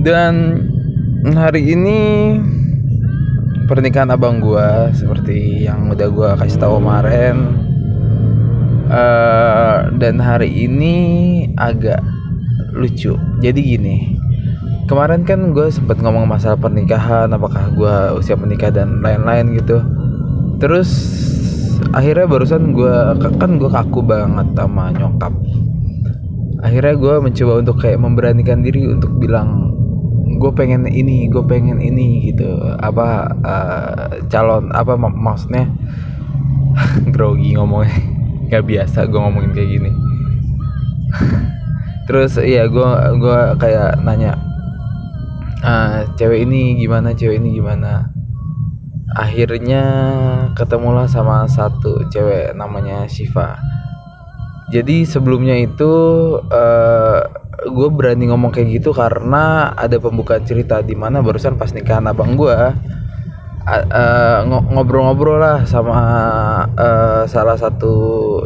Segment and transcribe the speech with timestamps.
[0.00, 0.56] dan
[1.36, 1.98] hari ini
[3.68, 7.36] pernikahan abang gue seperti yang udah gue kasih tahu kemarin.
[8.90, 10.94] Uh, dan hari ini
[11.54, 12.02] agak
[12.74, 13.14] lucu.
[13.38, 14.19] Jadi gini
[14.90, 19.78] kemarin kan gue sempat ngomong masalah pernikahan apakah gue usia menikah dan lain-lain gitu.
[20.58, 20.90] Terus
[21.94, 22.90] akhirnya barusan gue
[23.38, 25.30] kan gue kaku banget sama nyokap.
[26.66, 29.70] Akhirnya gue mencoba untuk kayak memberanikan diri untuk bilang
[30.42, 32.50] gue pengen ini gue pengen ini gitu.
[32.82, 35.70] Apa uh, calon apa mak maksudnya?
[37.14, 37.94] Grogi ngomongnya.
[38.50, 39.90] Nggak biasa gue ngomongin kayak gini.
[42.10, 42.90] Terus iya gue
[43.22, 44.50] gue kayak nanya
[45.64, 48.12] uh, cewek ini gimana cewek ini gimana?
[49.16, 49.84] Akhirnya
[50.54, 53.58] ketemulah sama satu cewek namanya Shiva.
[54.70, 55.92] Jadi sebelumnya itu
[56.38, 61.74] uh, eh, gue berani ngomong kayak gitu karena ada pembukaan cerita di mana barusan pas
[61.74, 62.54] nikahan abang gue
[63.66, 65.98] uh, ngobrol-ngobrol lah sama
[66.74, 67.92] uh, salah satu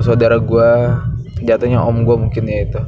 [0.00, 0.70] saudara gue
[1.44, 2.80] jatuhnya om gue mungkin ya itu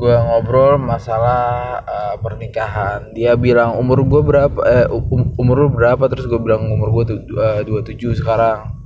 [0.00, 3.12] gue ngobrol masalah uh, pernikahan.
[3.12, 4.56] Dia bilang umur gue berapa?
[4.64, 6.08] Eh, um, umur lu berapa?
[6.08, 8.80] Terus gue bilang umur gue tuh eh, dua tujuh sekarang.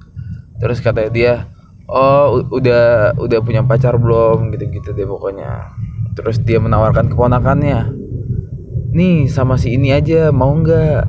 [0.58, 1.32] Terus katanya dia
[1.86, 4.50] oh udah udah punya pacar belum?
[4.58, 5.70] Gitu-gitu deh pokoknya.
[6.18, 7.94] Terus dia menawarkan keponakannya.
[8.90, 11.02] Nih sama si ini aja mau nggak?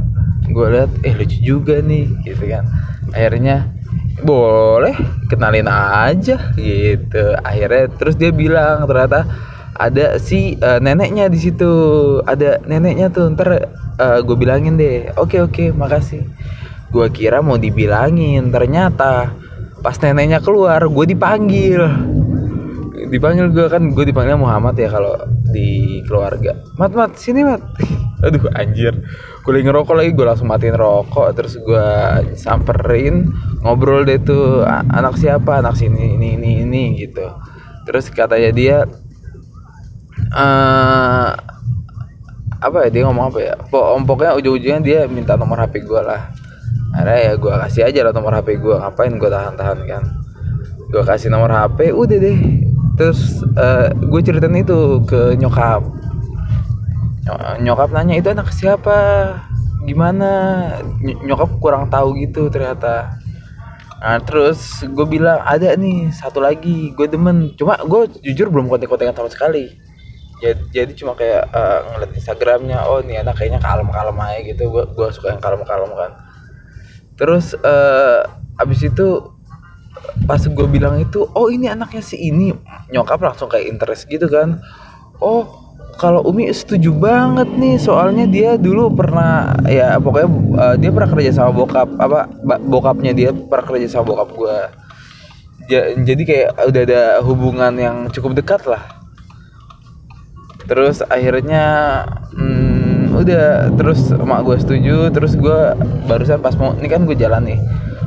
[0.54, 2.14] Gue lihat eh lucu juga nih.
[2.22, 2.70] Gitu kan.
[3.10, 3.74] Akhirnya
[4.22, 4.94] boleh
[5.34, 6.54] kenalin aja.
[6.54, 7.26] Gitu.
[7.42, 9.26] Akhirnya terus dia bilang ternyata
[9.76, 11.72] ada si uh, neneknya di situ.
[12.24, 13.60] Ada neneknya tuh ntar uh,
[14.00, 15.12] eh, gue bilangin deh.
[15.20, 16.24] Oke oke makasih.
[16.92, 18.50] Gue kira mau dibilangin.
[18.52, 19.36] Ternyata
[19.84, 21.84] pas neneknya keluar gue dipanggil.
[23.12, 25.20] Dipanggil gue kan gue dipanggil Muhammad ya kalau
[25.52, 26.56] di keluarga.
[26.80, 27.60] Mat mat sini mat.
[28.26, 28.96] Aduh anjir.
[29.44, 31.88] Gue lagi ngerokok lagi gue langsung matiin rokok terus gue
[32.34, 33.30] samperin
[33.62, 34.64] ngobrol deh tuh
[34.96, 35.60] anak siapa?
[35.60, 37.28] Anak sini ini ini ini gitu.
[37.86, 38.78] Terus katanya dia
[40.36, 41.32] uh,
[42.66, 43.56] apa ya dia ngomong apa ya?
[43.72, 46.32] Pokoknya ujung-ujungnya dia minta nomor HP gue lah.
[46.96, 50.04] Ada ya gue kasih aja lah nomor HP gue ngapain gue tahan-tahan kan?
[50.92, 52.40] Gue kasih nomor HP udah deh.
[52.96, 55.84] Terus uh, gue ceritain itu ke nyokap.
[57.60, 58.98] Nyokap nanya itu anak siapa?
[59.84, 60.32] Gimana?
[61.02, 63.20] Nyokap kurang tahu gitu ternyata.
[64.00, 67.54] Nah terus gue bilang ada nih satu lagi gue demen.
[67.60, 69.85] Cuma gue jujur belum kontek-kontekan sama sekali
[70.44, 74.64] jadi, jadi cuma kayak uh, ngeliat Instagramnya oh ini anak kayaknya kalem-kalem aja gitu.
[74.68, 76.12] Gue gue suka yang kalem-kalem kan.
[77.16, 78.28] Terus uh,
[78.60, 79.32] abis itu
[80.28, 82.52] pas gue bilang itu oh ini anaknya si ini.
[82.92, 84.60] Nyokap langsung kayak interest gitu kan.
[85.24, 85.66] Oh
[85.96, 90.30] kalau Umi setuju banget nih soalnya dia dulu pernah ya pokoknya
[90.60, 92.28] uh, dia pernah kerja sama bokap apa
[92.68, 94.58] bokapnya dia pernah kerja sama bokap gue
[96.04, 98.95] jadi kayak udah ada hubungan yang cukup dekat lah
[100.66, 101.64] terus akhirnya
[102.34, 105.60] hmm, udah terus emak gue setuju terus gue
[106.10, 107.60] barusan pas mau ini kan gue jalan nih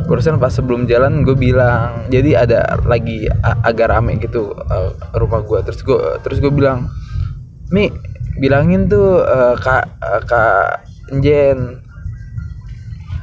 [0.09, 3.29] barusan pas sebelum jalan gue bilang jadi ada lagi
[3.63, 6.89] agak rame gitu uh, rumah gue terus gue terus gue bilang
[7.71, 7.93] mi
[8.41, 10.89] bilangin tuh uh, kak uh, kak
[11.21, 11.89] Jen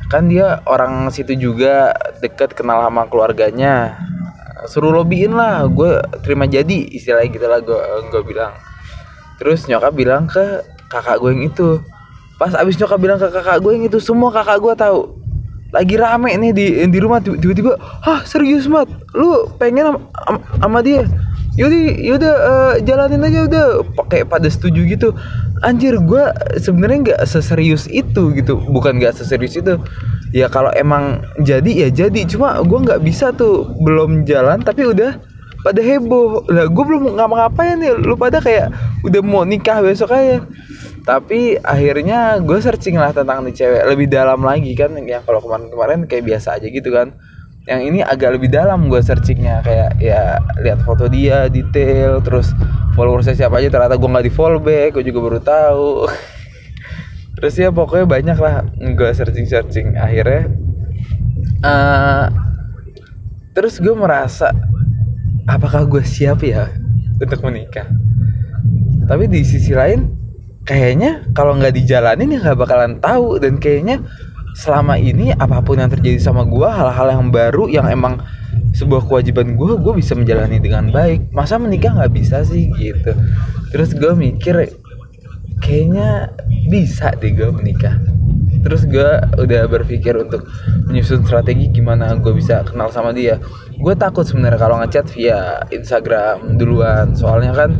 [0.09, 3.97] kan dia orang situ juga deket kenal sama keluarganya.
[4.65, 8.53] Suruh lobbyin lah gue terima jadi istilahnya gitu lah gue gue bilang
[9.39, 11.81] terus nyokap bilang ke kakak gue yang itu
[12.35, 15.01] pas abis nyokap bilang ke kakak gue yang itu semua kakak gue tahu.
[15.73, 18.87] Lagi rame nih di di rumah tiba-tiba hah serius mat?
[19.11, 19.99] Lu pengen
[20.63, 21.03] sama dia?
[21.55, 23.65] Yaudah yaudah uh, jalanin aja udah.
[23.95, 25.11] Pakai pada setuju gitu.
[25.63, 26.23] Anjir gue
[26.59, 28.55] sebenarnya nggak seserius itu gitu.
[28.71, 29.75] Bukan nggak seserius itu.
[30.31, 32.23] Ya kalau emang jadi ya jadi.
[32.23, 33.67] Cuma gue nggak bisa tuh.
[33.83, 35.19] Belum jalan tapi udah
[35.65, 36.45] pada heboh.
[36.45, 37.97] Lah gue belum ngapa-ngapain nih.
[37.97, 38.69] Lu pada kayak
[39.01, 40.45] udah mau nikah besok aja.
[41.01, 44.93] Tapi akhirnya gue searching lah tentang nih cewek lebih dalam lagi kan.
[44.93, 47.17] Yang kalau kemarin-kemarin kayak biasa aja gitu kan.
[47.65, 49.65] Yang ini agak lebih dalam gue searchingnya.
[49.65, 52.53] Kayak ya lihat foto dia detail terus
[52.93, 53.73] followersnya siapa aja.
[53.73, 55.89] Ternyata gue nggak di follow back gue juga baru tahu.
[57.35, 60.55] Terus ya pokoknya banyak lah gue searching searching akhirnya
[61.65, 62.31] uh,
[63.51, 64.51] terus gue merasa
[65.49, 66.69] apakah gue siap ya
[67.21, 67.85] untuk menikah?
[69.05, 70.09] Tapi di sisi lain
[70.65, 73.37] kayaknya kalau nggak dijalanin ya nggak bakalan tahu.
[73.37, 74.01] Dan kayaknya
[74.57, 78.21] selama ini apa pun yang terjadi sama gue hal-hal yang baru yang emang
[78.75, 81.29] sebuah kewajiban gue gue bisa menjalani dengan baik.
[81.31, 83.13] Masa menikah nggak bisa sih gitu.
[83.69, 84.73] Terus gue mikir
[85.61, 86.33] kayaknya
[86.67, 87.95] bisa deh gue menikah
[88.65, 90.49] terus gue udah berpikir untuk
[90.89, 93.37] menyusun strategi gimana gue bisa kenal sama dia.
[93.77, 97.13] Gue takut sebenarnya kalau ngechat via Instagram duluan.
[97.13, 97.71] Soalnya kan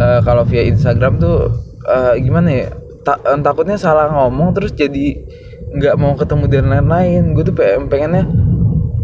[0.00, 1.52] uh, kalau via Instagram tuh
[1.84, 2.66] uh, gimana ya
[3.04, 5.20] ta takutnya salah ngomong terus jadi
[5.76, 7.36] nggak mau ketemu dan lain-lain.
[7.36, 8.24] Gue tuh pengen pengennya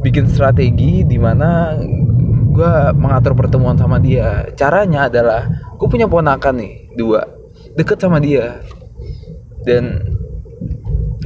[0.01, 1.77] bikin strategi di mana
[2.57, 4.49] gue mengatur pertemuan sama dia.
[4.57, 5.45] Caranya adalah
[5.77, 7.21] gue punya ponakan nih dua
[7.77, 8.65] deket sama dia.
[9.69, 10.17] Dan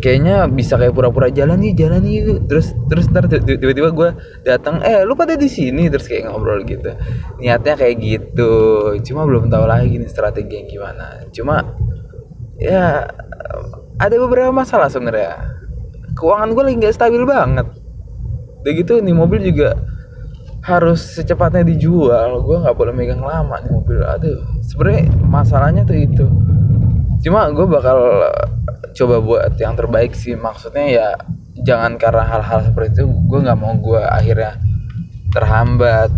[0.02, 4.10] kayaknya bisa kayak pura-pura jalan nih jalan nih terus terus ntar tiba-tiba gue
[4.42, 5.86] datang eh lu pada di sini?
[5.86, 6.90] Terus kayak ngobrol gitu.
[7.38, 8.52] Niatnya kayak gitu
[9.06, 11.06] cuma belum tahu lagi nih strategi yang gimana.
[11.30, 11.62] Cuma
[12.58, 13.06] ya
[14.02, 15.54] ada beberapa masalah sebenarnya.
[16.18, 17.66] Keuangan gue lagi nggak stabil banget.
[18.66, 19.78] Udah gitu nih mobil juga
[20.66, 22.42] harus secepatnya dijual.
[22.42, 24.02] Gue nggak boleh megang lama nih mobil.
[24.02, 26.26] Aduh sebenarnya masalahnya tuh itu.
[27.22, 27.98] Cuma gue bakal
[28.92, 30.36] coba buat yang terbaik sih.
[30.36, 31.08] Maksudnya ya
[31.62, 34.60] jangan karena hal-hal seperti itu gue nggak mau gue akhirnya
[35.32, 36.10] terhambat.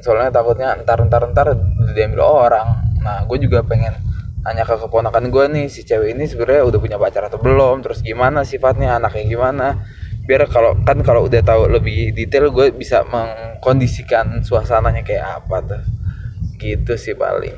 [0.00, 1.48] Soalnya takutnya ntar ntar ntar
[1.92, 2.68] diambil orang.
[3.00, 3.96] Nah gue juga pengen
[4.40, 7.84] nanya ke keponakan gue nih si cewek ini sebenarnya udah punya pacar atau belum?
[7.84, 9.66] Terus gimana sifatnya anaknya gimana?
[10.24, 15.82] Biar kalau kan kalau udah tahu lebih detail gue bisa mengkondisikan suasananya kayak apa tuh.
[16.56, 17.56] Gitu sih paling.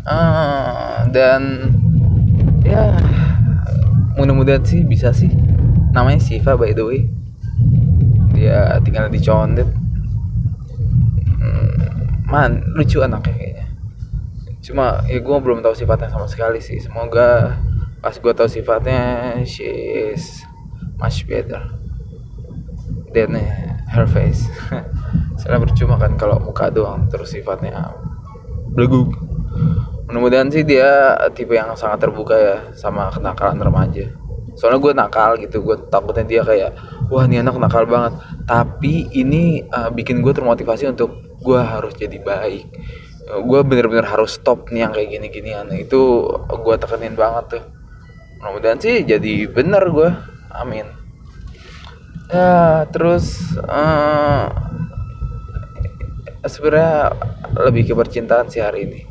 [0.00, 1.68] Uh, dan
[2.70, 2.84] ya.
[4.14, 5.30] Mudah-mudahan sih bisa sih.
[5.90, 7.02] Namanya Siva by the way.
[8.34, 9.68] Dia tinggal di Condet.
[11.40, 13.66] Hmm, man lucu anaknya kayaknya.
[14.62, 16.78] Cuma ya gue belum tahu sifatnya sama sekali sih.
[16.78, 17.58] Semoga
[18.00, 19.66] pas gue tahu sifatnya she
[20.14, 20.46] is
[21.02, 21.60] much better
[23.12, 23.34] than
[23.90, 24.46] her face.
[25.40, 27.96] Soalnya percuma kan kalau muka doang terus sifatnya
[28.70, 29.29] beleguk
[30.10, 34.10] mudah-mudahan sih dia tipe yang sangat terbuka ya sama kenakalan remaja.
[34.58, 36.74] Soalnya gue nakal gitu gue takutnya dia kayak
[37.06, 38.18] wah ini anak nakal banget.
[38.50, 42.66] Tapi ini uh, bikin gue termotivasi untuk gue harus jadi baik.
[43.46, 45.70] Gue bener-bener harus stop nih yang kayak gini-ginian.
[45.70, 47.64] Itu gue tekenin banget tuh.
[48.42, 50.10] Mudah-mudahan sih jadi bener gue.
[50.50, 50.90] Amin.
[52.34, 54.50] Ya terus uh,
[56.42, 57.14] sebenarnya
[57.54, 59.09] lebih ke percintaan sih hari ini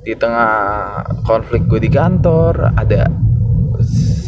[0.00, 3.08] di tengah konflik gue di kantor ada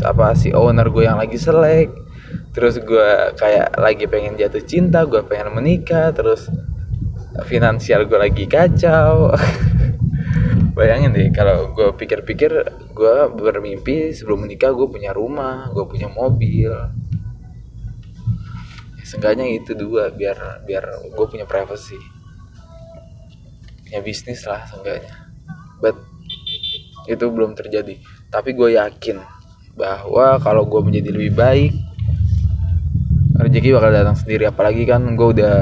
[0.04, 1.88] apa si owner gue yang lagi selek
[2.52, 6.48] terus gue kayak lagi pengen jatuh cinta gue pengen menikah terus
[7.48, 9.32] finansial gue lagi kacau.
[10.76, 12.52] Bayangin deh kalau gue pikir-pikir
[12.92, 16.72] gue bermimpi sebelum menikah gue punya rumah gue punya mobil.
[19.00, 21.96] Ya, seenggaknya itu dua biar biar gue punya privacy.
[23.88, 25.31] Punya bisnis lah seenggaknya
[25.82, 25.98] but
[27.10, 27.98] itu belum terjadi.
[28.30, 29.18] Tapi gue yakin
[29.74, 31.72] bahwa kalau gue menjadi lebih baik
[33.42, 34.46] rezeki bakal datang sendiri.
[34.46, 35.56] Apalagi kan gue udah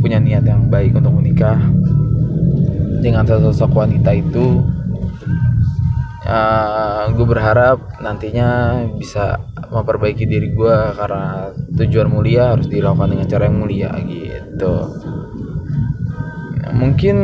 [0.00, 1.60] punya niat yang baik untuk menikah
[3.04, 4.64] dengan sosok wanita itu.
[6.26, 9.38] Uh, gue berharap nantinya bisa
[9.70, 14.74] memperbaiki diri gue karena tujuan mulia harus dilakukan dengan cara yang mulia gitu.
[16.74, 17.16] Mungkin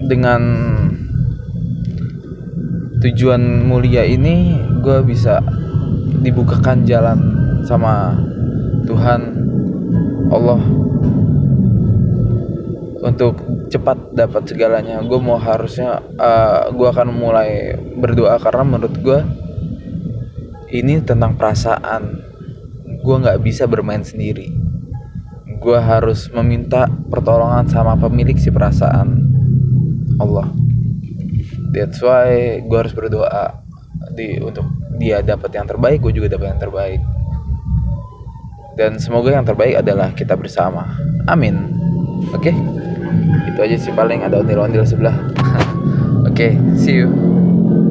[0.00, 0.40] dengan
[3.00, 5.40] tujuan mulia ini gue bisa
[6.20, 7.18] dibukakan jalan
[7.64, 8.16] sama
[8.84, 9.20] Tuhan
[10.28, 10.60] Allah
[13.00, 13.40] untuk
[13.72, 15.00] cepat dapat segalanya.
[15.00, 19.20] Gue mau harusnya uh, gue akan mulai berdoa karena menurut gue
[20.76, 22.20] ini tentang perasaan.
[23.00, 24.52] Gue nggak bisa bermain sendiri.
[25.60, 29.39] Gue harus meminta pertolongan sama pemilik si perasaan
[30.20, 30.46] Allah.
[31.72, 33.64] That's why gue harus berdoa
[34.12, 34.68] di untuk
[35.00, 37.00] dia dapat yang terbaik gue juga dapat yang terbaik.
[38.76, 40.94] Dan semoga yang terbaik adalah kita bersama.
[41.26, 41.74] Amin.
[42.30, 42.52] Oke?
[42.52, 42.56] Okay?
[43.50, 45.16] itu aja sih paling ada ondel-ondel sebelah.
[46.28, 47.39] Oke okay, see you